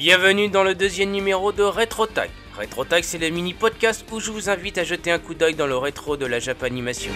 [0.00, 2.30] Bienvenue dans le deuxième numéro de Retro Tag.
[2.58, 5.54] Retro Tag, c'est le mini podcast où je vous invite à jeter un coup d'œil
[5.54, 7.12] dans le rétro de la Japanimation.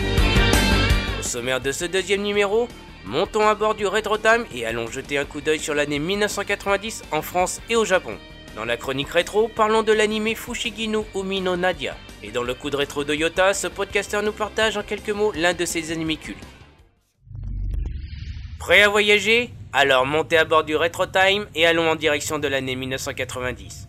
[1.18, 2.68] Au sommaire de ce deuxième numéro,
[3.06, 7.04] montons à bord du Retro Time et allons jeter un coup d'œil sur l'année 1990
[7.10, 8.18] en France et au Japon.
[8.54, 11.96] Dans la chronique rétro, parlons de l'anime Fushigi no Umi no Nadia.
[12.22, 15.32] Et dans le coup de rétro de Yota, ce podcaster nous partage en quelques mots
[15.34, 16.44] l'un de ses animés cultes.
[18.58, 19.48] Prêt à voyager?
[19.76, 23.88] Alors montez à bord du Retro Time et allons en direction de l'année 1990.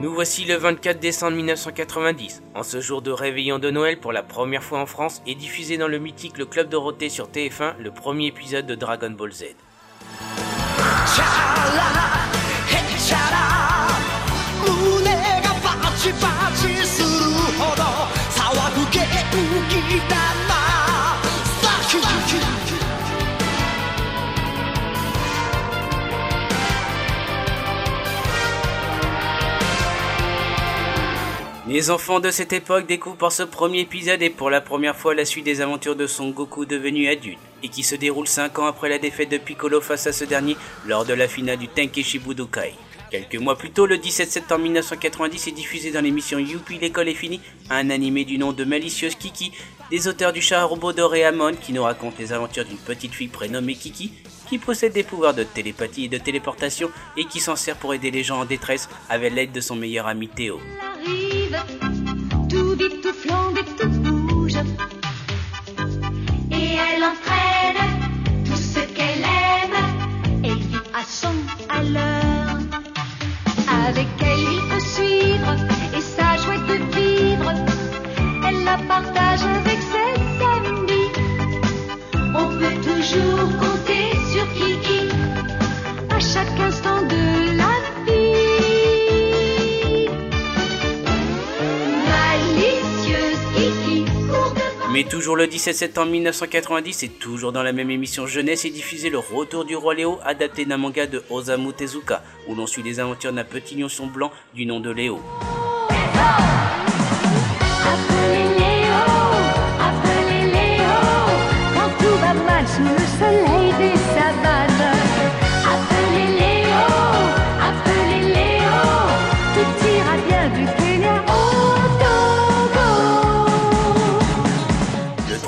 [0.00, 2.42] Nous voici le 24 décembre 1990.
[2.56, 5.78] En ce jour de réveillon de Noël pour la première fois en France est diffusé
[5.78, 9.44] dans le mythique Le Club Dorothée sur TF1 le premier épisode de Dragon Ball Z.
[11.16, 12.09] child.
[31.80, 35.14] Les enfants de cette époque découvrent par ce premier épisode et pour la première fois
[35.14, 38.66] la suite des aventures de Son Goku devenu adulte, et qui se déroule 5 ans
[38.66, 42.18] après la défaite de Piccolo face à ce dernier lors de la finale du Tenkeshi
[42.18, 42.74] Budokai.
[43.10, 47.14] Quelques mois plus tôt, le 17 septembre 1990, est diffusé dans l'émission Youpi l'école est
[47.14, 49.52] finie, un animé du nom de Malicieuse Kiki,
[49.90, 53.74] des auteurs du chat robot Doraemon qui nous raconte les aventures d'une petite fille prénommée
[53.74, 54.12] Kiki,
[54.50, 58.10] qui possède des pouvoirs de télépathie et de téléportation et qui s'en sert pour aider
[58.10, 60.60] les gens en détresse avec l'aide de son meilleur ami Théo.
[62.48, 64.56] Tout vite, tout flambe et tout bouge.
[66.50, 70.44] Et elle entraîne tout ce qu'elle aime.
[70.44, 71.34] Elle vit à son
[71.68, 72.58] à l'heure.
[73.86, 75.69] Avec elle, il faut suivre
[95.10, 99.18] toujours le 17 septembre 1990 et toujours dans la même émission jeunesse est diffusé le
[99.18, 103.32] retour du roi Léo adapté d'un manga de Osamu Tezuka où l'on suit les aventures
[103.32, 105.20] d'un petit lionçon blanc du nom de Léo.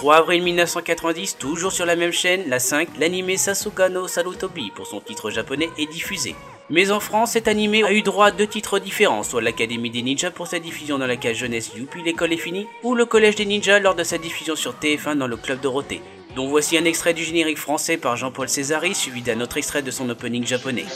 [0.02, 4.84] 3 avril 1990, toujours sur la même chaîne, la 5, l'anime Sasuga no Sarutobi pour
[4.84, 6.34] son titre japonais est diffusé.
[6.70, 10.02] Mais en France, cet animé a eu droit à deux titres différents, soit l'Académie des
[10.02, 13.36] Ninjas pour sa diffusion dans la case jeunesse Youpi l'école est finie, ou le Collège
[13.36, 16.02] des Ninjas lors de sa diffusion sur TF1 dans le Club Dorothée.
[16.34, 19.92] dont voici un extrait du générique français par Jean-Paul Césari, suivi d'un autre extrait de
[19.92, 20.86] son opening japonais.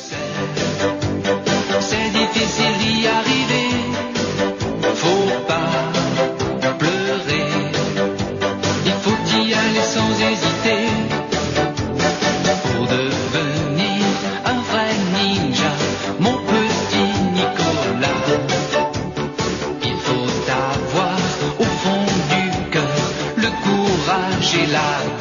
[1.78, 3.66] C'est difficile d'y arriver.
[24.66, 25.16] Aguilar.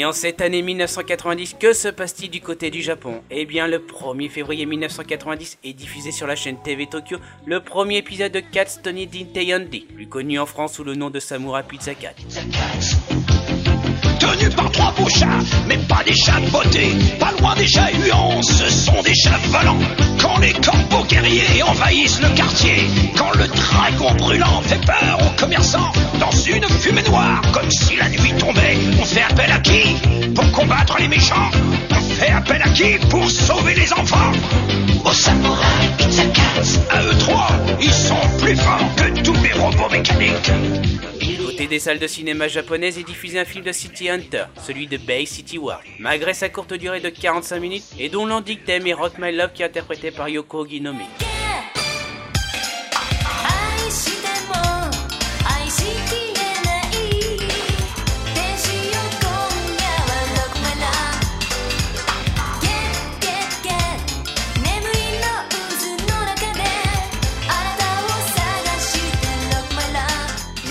[0.00, 3.20] Mais en cette année 1990, que se passe-t-il du côté du Japon?
[3.30, 7.98] Eh bien, le 1er février 1990 est diffusé sur la chaîne TV Tokyo le premier
[7.98, 11.94] épisode de Cats Tony Dinteyandi, plus connu en France sous le nom de Samurai Pizza
[11.94, 12.14] Cat.
[14.20, 15.10] Tenus par trois beaux
[15.66, 16.88] mais pas des chats de beauté,
[17.18, 17.90] pas loin des chats
[18.40, 20.09] ce sont des chats volants.
[20.20, 22.86] Quand les corbeaux guerriers envahissent le quartier,
[23.16, 28.08] quand le dragon brûlant fait peur aux commerçants, dans une fumée noire, comme si la
[28.08, 29.96] nuit tombait, on fait appel à qui
[30.34, 31.50] Pour combattre les méchants?
[31.90, 34.32] On fait appel à qui Pour sauver les enfants?
[35.04, 37.48] Aux samouraïs Pizza Cats À eux trois,
[37.80, 40.50] ils sont plus forts que tous les robots mécaniques.
[41.46, 44.96] Côté des salles de cinéma japonaises est diffusé un film de City Hunter, celui de
[44.96, 49.14] Bay City War, malgré sa courte durée de 45 minutes et dont thème est Rock
[49.18, 51.29] My Love qui est interprété pas Yoko Ginomi.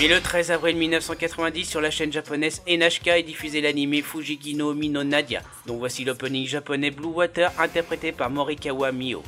[0.00, 5.04] Mais le 13 avril 1990, sur la chaîne japonaise NHK est diffusé l'anime Fujigino Mino
[5.04, 9.22] Nadia, dont voici l'opening japonais Blue Water interprété par Morikawa Mio.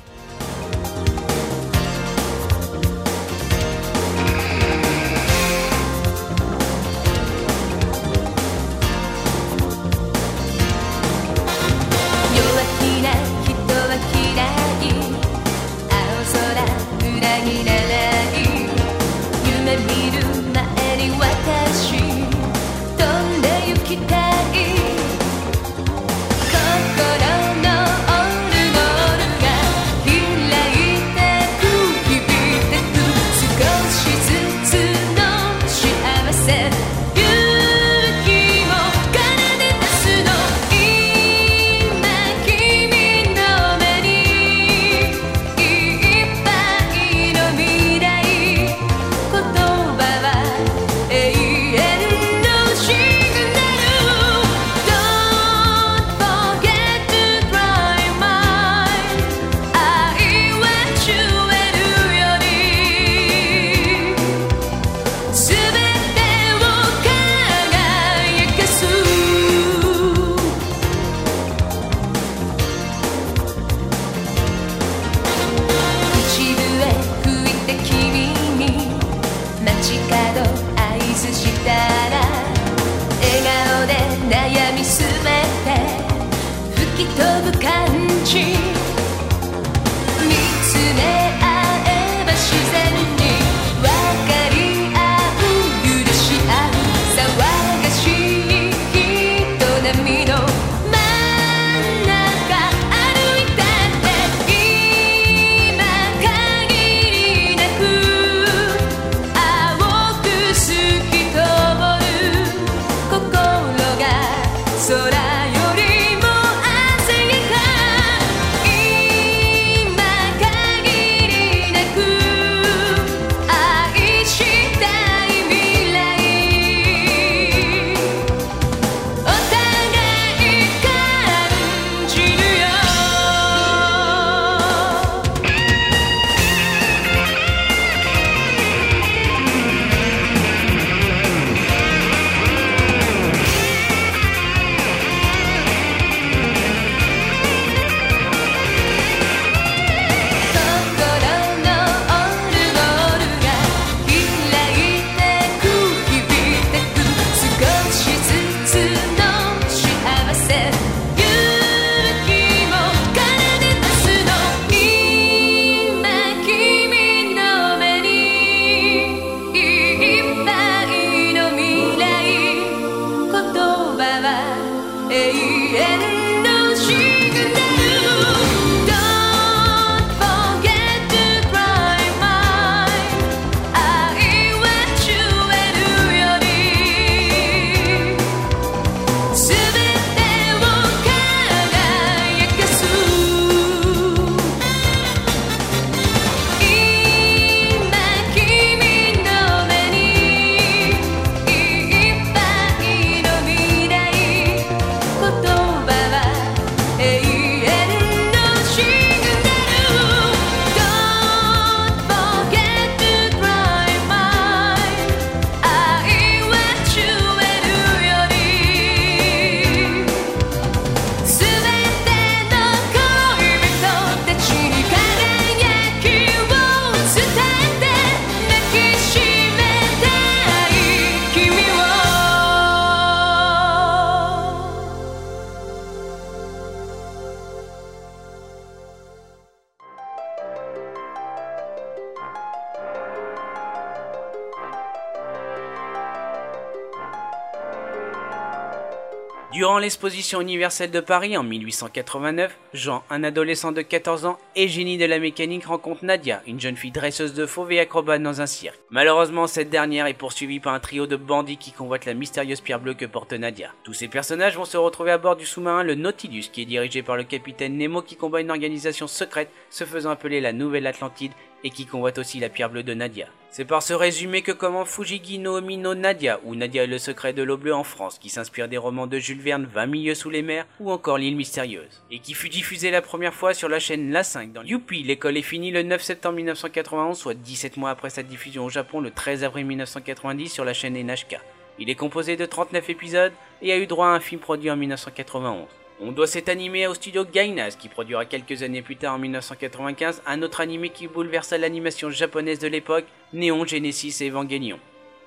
[249.82, 255.04] l'exposition universelle de Paris en 1889, Jean, un adolescent de 14 ans et génie de
[255.04, 258.78] la mécanique, rencontre Nadia, une jeune fille dresseuse de fauves et acrobate dans un cirque.
[258.90, 262.78] Malheureusement, cette dernière est poursuivie par un trio de bandits qui convoitent la mystérieuse pierre
[262.78, 263.72] bleue que porte Nadia.
[263.82, 267.02] Tous ces personnages vont se retrouver à bord du sous-marin le Nautilus, qui est dirigé
[267.02, 271.32] par le capitaine Nemo qui combat une organisation secrète se faisant appeler la Nouvelle Atlantide
[271.64, 273.26] et qui convoite aussi la pierre bleue de Nadia.
[273.50, 276.98] C'est par ce résumé que comment Fujigi no Omi no Nadia, ou Nadia et le
[276.98, 280.14] secret de l'eau bleue en France, qui s'inspire des romans de Jules Verne 20 milieux
[280.14, 283.68] sous les mers, ou encore l'île mystérieuse, et qui fut diffusé la première fois sur
[283.68, 287.76] la chaîne La 5 dans Youpi, l'école est finie le 9 septembre 1991, soit 17
[287.76, 291.38] mois après sa diffusion au Japon le 13 avril 1990 sur la chaîne NHK.
[291.78, 294.76] Il est composé de 39 épisodes et a eu droit à un film produit en
[294.76, 295.66] 1991.
[296.00, 300.22] On doit cet animé au studio Gainas qui produira quelques années plus tard en 1995
[300.26, 304.80] un autre animé qui bouleversa l'animation japonaise de l'époque, Néon Genesis Evangelion.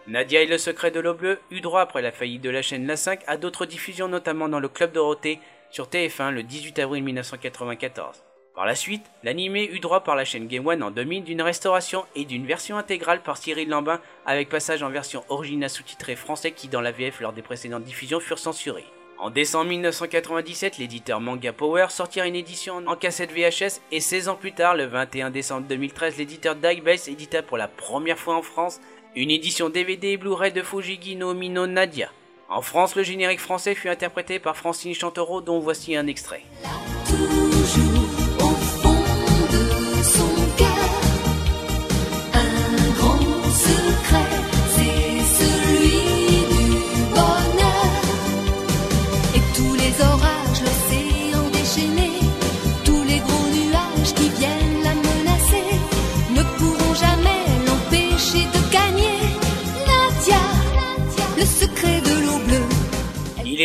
[0.08, 2.88] Nadia et le secret de l'eau bleue eut droit après la faillite de la chaîne
[2.88, 5.40] La 5 à d'autres diffusions notamment dans le Club Dorothée
[5.72, 8.24] sur TF1 le 18 avril 1994.
[8.56, 12.06] Par la suite, l'animé eut droit par la chaîne Game One en 2000 d'une restauration
[12.16, 16.68] et d'une version intégrale par Cyril Lambin avec passage en version originale sous-titrée français qui
[16.68, 18.86] dans la VF lors des précédentes diffusions furent censurés.
[19.18, 24.36] En décembre 1997, l'éditeur Manga Power sortira une édition en cassette VHS et 16 ans
[24.36, 28.82] plus tard, le 21 décembre 2013, l'éditeur Digbase édita pour la première fois en France
[29.16, 32.12] une édition DVD et Blu-ray de Fujigi no Mino Nadia.
[32.50, 36.44] En France, le générique français fut interprété par Francine Chantereau dont voici un extrait.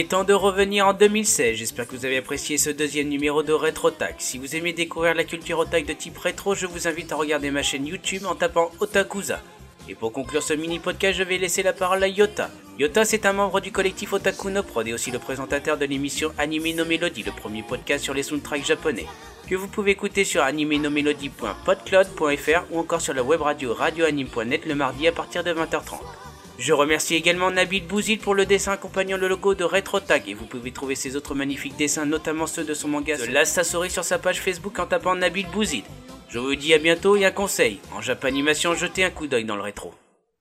[0.00, 3.52] Est temps de revenir en 2016, j'espère que vous avez apprécié ce deuxième numéro de
[3.52, 4.14] RetroTag.
[4.16, 7.50] Si vous aimez découvrir la culture otaku de type rétro, je vous invite à regarder
[7.50, 9.42] ma chaîne YouTube en tapant Otakuza.
[9.90, 12.48] Et pour conclure ce mini podcast, je vais laisser la parole à Yota.
[12.78, 16.32] Yota, c'est un membre du collectif Otaku no Prod et aussi le présentateur de l'émission
[16.38, 19.04] Anime no Melody, le premier podcast sur les soundtracks japonais,
[19.50, 25.08] que vous pouvez écouter sur animenomelody.podcloud.fr ou encore sur la web radio radioanime.net le mardi
[25.08, 26.29] à partir de 20h30.
[26.60, 30.44] Je remercie également Nabil Bouzid pour le dessin accompagnant le logo de RetroTag et vous
[30.44, 34.04] pouvez trouver ses autres magnifiques dessins, notamment ceux de son manga The Last Sassori sur
[34.04, 35.84] sa page Facebook en tapant Nabil Bouzid.
[36.28, 39.56] Je vous dis à bientôt et un conseil, en Japanimation jetez un coup d'œil dans
[39.56, 39.94] le rétro.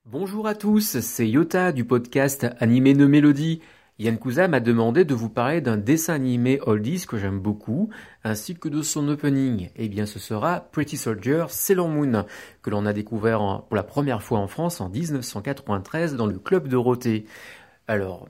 [0.06, 3.62] Bonjour à tous, c'est Yota du podcast Animé no Mélodie.
[4.00, 7.90] Yann Kuza m'a demandé de vous parler d'un dessin animé oldies que j'aime beaucoup,
[8.24, 9.72] ainsi que de son opening.
[9.76, 12.24] Eh bien, ce sera Pretty Soldier Sailor Moon,
[12.62, 16.70] que l'on a découvert pour la première fois en France en 1993 dans le club
[16.70, 17.26] Dorothée.
[17.90, 18.30] Alors,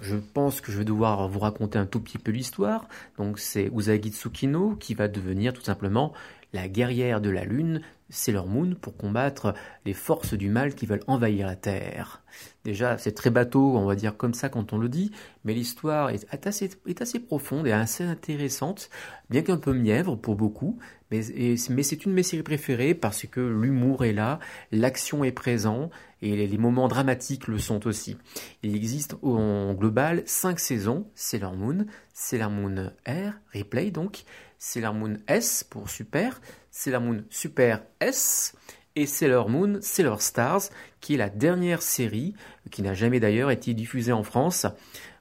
[0.00, 2.86] je pense que je vais devoir vous raconter un tout petit peu l'histoire.
[3.16, 6.12] Donc, c'est Usagi Tsukino qui va devenir tout simplement
[6.52, 7.80] la guerrière de la Lune,
[8.10, 12.22] Sailor Moon, pour combattre les forces du mal qui veulent envahir la Terre.
[12.64, 15.12] Déjà, c'est très bateau, on va dire comme ça quand on le dit,
[15.44, 18.90] mais l'histoire est assez, profonde et assez intéressante,
[19.30, 20.78] bien qu'un peu mièvre pour beaucoup,
[21.10, 24.38] mais, c'est une de mes séries préférées parce que l'humour est là,
[24.70, 25.90] l'action est présent,
[26.22, 28.16] et les, moments dramatiques le sont aussi.
[28.62, 34.24] Il existe en global cinq saisons, Sailor Moon, Sailor Moon R, replay donc,
[34.58, 36.40] Sailor Moon S pour Super,
[36.70, 38.54] Sailor Moon Super S,
[38.96, 40.62] et Sailor Moon Sailor Stars,
[41.00, 42.34] qui est la dernière série,
[42.70, 44.66] qui n'a jamais d'ailleurs été diffusée en France,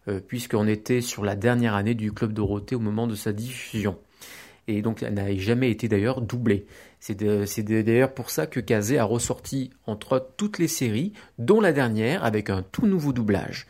[0.07, 3.97] euh, puisqu'on était sur la dernière année du Club Dorothée au moment de sa diffusion.
[4.67, 6.65] Et donc elle n'a jamais été d'ailleurs doublée.
[6.99, 12.23] C'est d'ailleurs pour ça que Kazé a ressorti entre toutes les séries, dont la dernière,
[12.23, 13.65] avec un tout nouveau doublage.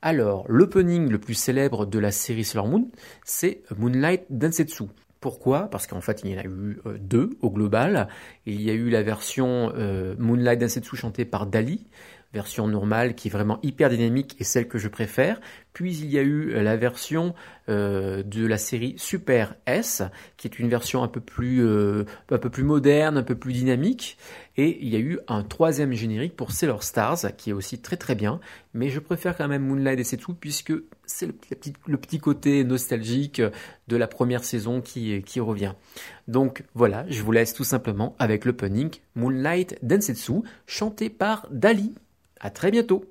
[0.00, 2.90] Alors, l'opening le plus célèbre de la série Sailor Moon,
[3.24, 4.84] c'est Moonlight Densetsu.
[5.20, 5.68] Pourquoi?
[5.68, 8.08] Parce qu'en fait, il y en a eu euh, deux au global.
[8.46, 11.88] Il y a eu la version euh, Moonlight Densetsu chantée par Dali,
[12.32, 15.40] version normale qui est vraiment hyper dynamique et celle que je préfère.
[15.72, 17.34] Puis il y a eu euh, la version
[17.68, 20.02] euh, de la série Super S,
[20.36, 23.52] qui est une version un peu plus, euh, un peu plus moderne, un peu plus
[23.52, 24.18] dynamique.
[24.56, 27.96] Et il y a eu un troisième générique pour Sailor Stars, qui est aussi très
[27.96, 28.40] très bien.
[28.74, 30.72] Mais je préfère quand même Moonlight et c'est tout, puisque
[31.06, 31.34] c'est le,
[31.86, 33.40] le petit côté nostalgique
[33.86, 35.74] de la première saison qui, qui revient.
[36.26, 41.94] Donc voilà, je vous laisse tout simplement avec l'opening Moonlight Densetsu, chanté par Dali.
[42.40, 43.04] À très bientôt